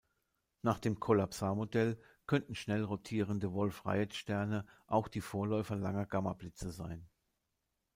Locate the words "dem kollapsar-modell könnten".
0.79-2.55